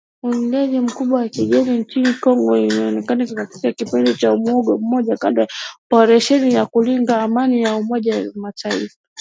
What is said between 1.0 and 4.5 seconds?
wa kigeni nchini Kongo umeonekana katika kipindi cha